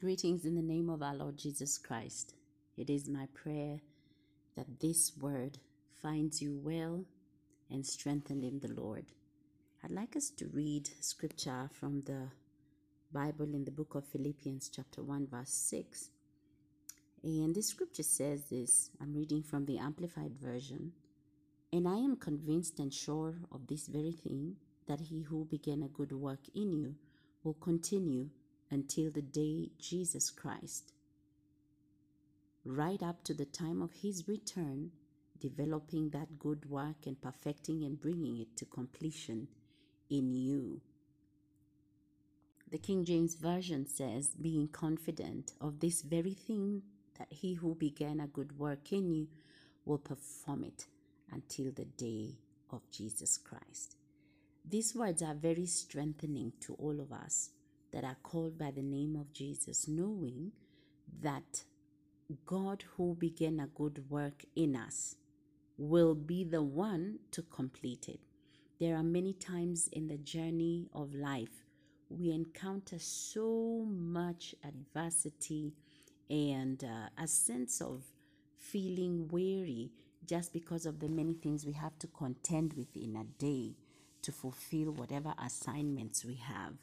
[0.00, 2.34] Greetings in the name of our Lord Jesus Christ.
[2.76, 3.80] It is my prayer
[4.54, 5.58] that this word
[6.00, 7.04] finds you well
[7.68, 9.06] and strengthened in the Lord.
[9.82, 12.28] I'd like us to read scripture from the
[13.12, 16.10] Bible in the book of Philippians, chapter 1, verse 6.
[17.24, 20.92] And this scripture says this I'm reading from the Amplified Version.
[21.72, 24.54] And I am convinced and sure of this very thing
[24.86, 26.94] that he who began a good work in you
[27.42, 28.28] will continue
[28.70, 30.92] until the day Jesus Christ,
[32.64, 34.90] right up to the time of his return,
[35.40, 39.48] developing that good work and perfecting and bringing it to completion
[40.10, 40.80] in you.
[42.70, 46.82] The King James Version says, being confident of this very thing,
[47.18, 49.28] that he who began a good work in you
[49.84, 50.86] will perform it
[51.32, 52.36] until the day
[52.70, 53.96] of Jesus Christ.
[54.68, 57.50] These words are very strengthening to all of us
[57.92, 60.52] that are called by the name of Jesus, knowing
[61.22, 61.64] that
[62.44, 65.16] God who began a good work in us
[65.78, 68.20] will be the one to complete it.
[68.80, 71.64] There are many times in the journey of life
[72.10, 75.72] we encounter so much adversity
[76.30, 78.04] and uh, a sense of
[78.56, 79.90] feeling weary
[80.26, 83.74] just because of the many things we have to contend with in a day
[84.22, 86.74] to fulfill whatever assignments we have.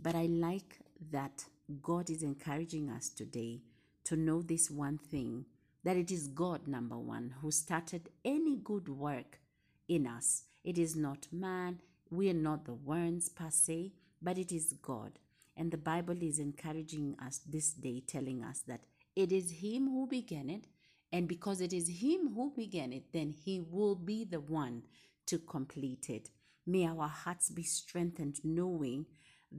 [0.00, 0.78] But I like
[1.12, 1.44] that
[1.82, 3.62] God is encouraging us today
[4.04, 5.46] to know this one thing
[5.84, 9.40] that it is God, number one, who started any good work
[9.88, 10.44] in us.
[10.64, 15.18] It is not man, we are not the ones per se, but it is God.
[15.56, 18.80] And the Bible is encouraging us this day, telling us that
[19.14, 20.66] it is Him who began it.
[21.12, 24.82] And because it is Him who began it, then He will be the one
[25.26, 26.30] to complete it.
[26.66, 29.06] May our hearts be strengthened, knowing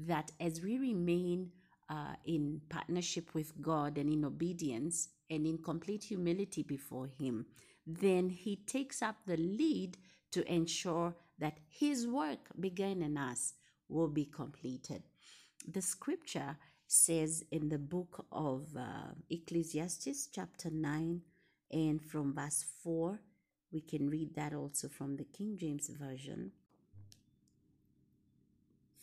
[0.08, 1.52] that as we remain
[1.90, 7.46] uh, in partnership with God and in obedience and in complete humility before Him,
[7.86, 9.98] then He takes up the lead
[10.32, 13.54] to ensure that His work begun in us
[13.88, 15.04] will be completed.
[15.68, 21.22] The scripture says in the book of uh, Ecclesiastes, chapter 9,
[21.72, 23.20] and from verse 4,
[23.72, 26.52] we can read that also from the King James Version.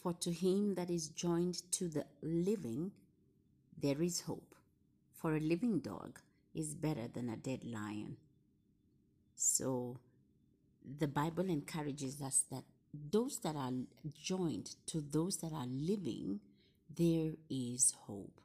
[0.02, 2.90] For to him that is joined to the living,
[3.80, 4.56] there is hope.
[5.14, 6.18] For a living dog
[6.54, 8.16] is better than a dead lion.
[9.36, 10.00] So
[10.98, 13.70] the Bible encourages us that those that are
[14.20, 16.40] joined to those that are living,
[16.94, 18.40] there is hope.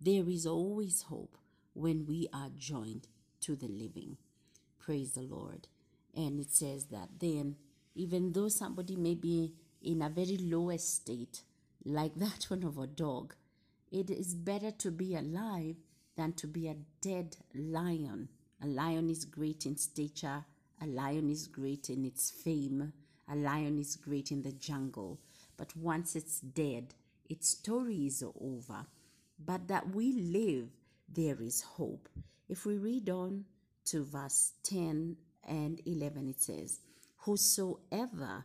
[0.00, 1.36] There is always hope
[1.74, 3.06] when we are joined
[3.42, 4.16] to the living.
[4.78, 5.68] Praise the Lord.
[6.14, 7.56] And it says that then,
[7.94, 9.52] even though somebody may be
[9.86, 11.42] in a very low state,
[11.84, 13.34] like that one of a dog,
[13.90, 15.76] it is better to be alive
[16.16, 18.28] than to be a dead lion.
[18.62, 20.44] A lion is great in stature,
[20.82, 22.92] a lion is great in its fame,
[23.30, 25.20] a lion is great in the jungle.
[25.56, 26.94] But once it's dead,
[27.28, 28.86] its story is over.
[29.38, 30.68] But that we live,
[31.08, 32.08] there is hope.
[32.48, 33.44] If we read on
[33.86, 35.16] to verse 10
[35.46, 36.80] and 11, it says,
[37.18, 38.44] Whosoever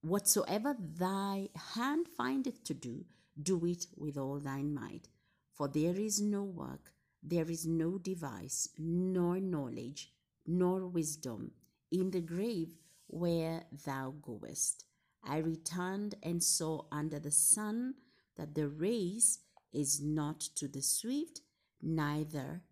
[0.00, 3.04] Whatsoever thy hand findeth to do,
[3.40, 5.08] do it with all thine might.
[5.54, 6.92] For there is no work,
[7.22, 10.12] there is no device, nor knowledge,
[10.46, 11.50] nor wisdom
[11.90, 12.74] in the grave
[13.08, 14.84] where thou goest.
[15.24, 17.94] I returned and saw under the sun
[18.36, 19.40] that the race
[19.72, 21.40] is not to the swift,
[21.82, 22.62] neither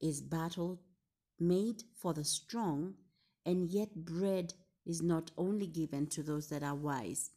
[0.00, 0.82] is battle
[1.40, 2.94] made for the strong,
[3.46, 4.52] and yet bread
[4.86, 7.30] is not only given to those that are wise,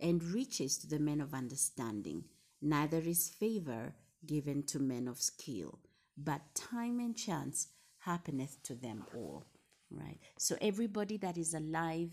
[0.00, 2.24] and riches to the men of understanding,
[2.60, 3.94] neither is favor
[4.26, 5.78] given to men of skill,
[6.16, 7.68] but time and chance
[7.98, 9.46] happeneth to them all.
[9.90, 10.18] Right?
[10.38, 12.10] So everybody that is alive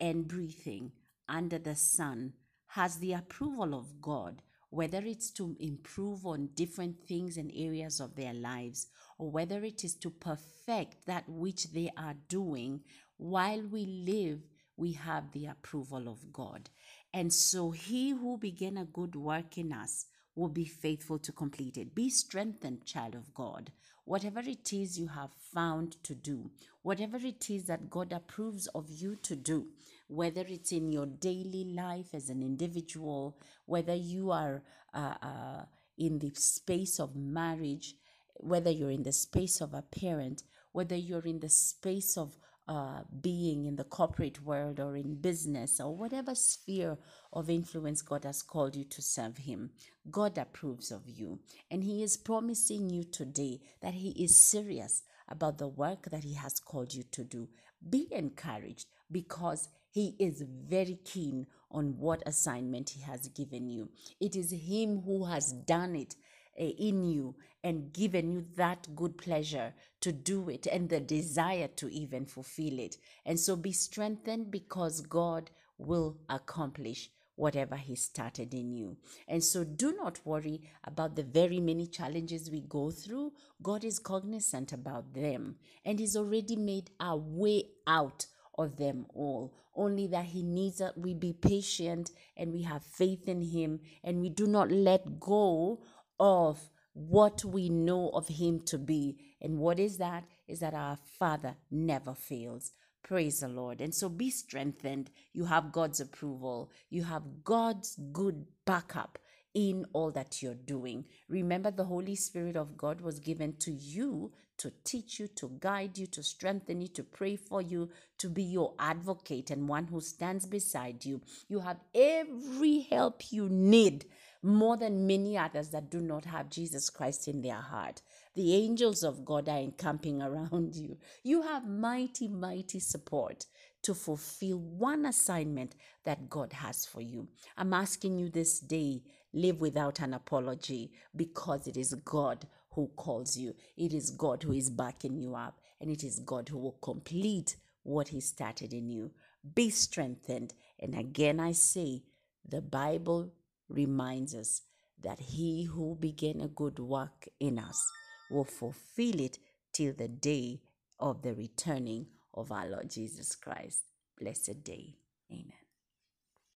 [0.00, 0.92] and breathing
[1.28, 2.34] under the sun
[2.68, 8.16] has the approval of God, whether it's to improve on different things and areas of
[8.16, 8.88] their lives,
[9.18, 12.80] or whether it is to perfect that which they are doing
[13.16, 14.40] while we live,
[14.76, 16.70] we have the approval of God.
[17.12, 21.76] And so he who began a good work in us will be faithful to complete
[21.76, 21.94] it.
[21.94, 23.70] Be strengthened, child of God.
[24.04, 26.50] Whatever it is you have found to do,
[26.82, 29.68] whatever it is that God approves of you to do,
[30.08, 34.62] whether it's in your daily life as an individual, whether you are
[34.92, 35.64] uh, uh,
[35.96, 37.94] in the space of marriage,
[38.34, 43.00] whether you're in the space of a parent, whether you're in the space of uh,
[43.20, 46.96] being in the corporate world or in business or whatever sphere
[47.32, 49.70] of influence God has called you to serve Him.
[50.10, 51.40] God approves of you.
[51.70, 56.34] And He is promising you today that He is serious about the work that He
[56.34, 57.48] has called you to do.
[57.88, 63.90] Be encouraged because He is very keen on what assignment He has given you.
[64.20, 66.14] It is Him who has done it
[66.56, 67.34] Eh, in you
[67.64, 72.78] and given you that good pleasure to do it and the desire to even fulfill
[72.78, 72.96] it.
[73.26, 78.96] And so be strengthened because God will accomplish whatever He started in you.
[79.26, 83.32] And so do not worry about the very many challenges we go through.
[83.60, 89.52] God is cognizant about them and He's already made a way out of them all.
[89.74, 94.20] Only that He needs that we be patient and we have faith in Him and
[94.20, 95.80] we do not let go
[96.18, 99.18] of what we know of him to be.
[99.40, 100.24] And what is that?
[100.46, 102.72] Is that our Father never fails.
[103.02, 103.80] Praise the Lord.
[103.80, 105.10] And so be strengthened.
[105.32, 109.18] You have God's approval, you have God's good backup
[109.54, 111.04] in all that you're doing.
[111.28, 115.98] Remember, the Holy Spirit of God was given to you to teach you, to guide
[115.98, 117.88] you, to strengthen you, to pray for you,
[118.18, 121.20] to be your advocate and one who stands beside you.
[121.48, 124.06] You have every help you need
[124.44, 128.02] more than many others that do not have Jesus Christ in their heart.
[128.34, 130.98] The angels of God are encamping around you.
[131.22, 133.46] You have mighty, mighty support
[133.82, 135.74] to fulfill one assignment
[136.04, 137.28] that God has for you.
[137.56, 139.02] I'm asking you this day
[139.32, 144.52] live without an apology because it is God who calls you, it is God who
[144.52, 148.88] is backing you up, and it is God who will complete what He started in
[148.88, 149.12] you.
[149.54, 150.54] Be strengthened.
[150.80, 152.02] And again, I say,
[152.46, 153.32] the Bible
[153.68, 154.62] reminds us
[155.02, 157.90] that he who began a good work in us
[158.30, 159.38] will fulfill it
[159.72, 160.60] till the day
[160.98, 163.82] of the returning of our Lord Jesus Christ.
[164.18, 164.96] Blessed day.
[165.30, 165.63] Amen.